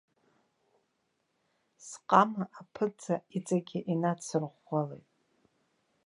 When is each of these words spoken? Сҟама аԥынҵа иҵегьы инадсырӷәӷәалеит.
Сҟама 1.85 2.43
аԥынҵа 2.59 3.15
иҵегьы 3.35 3.79
инадсырӷәӷәалеит. 3.91 5.07